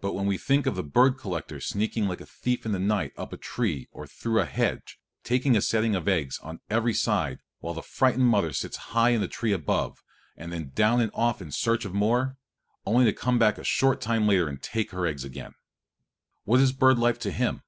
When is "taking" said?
5.24-5.56